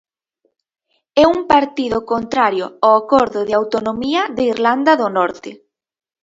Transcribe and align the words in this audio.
É 1.23 1.25
un 1.35 1.39
partido 1.53 1.97
contrario 2.11 2.65
ao 2.83 2.93
acordo 3.01 3.39
de 3.47 3.53
autonomía 3.59 4.21
de 4.35 4.43
Irlanda 4.53 4.91
do 5.01 5.07
Norte. 5.17 5.51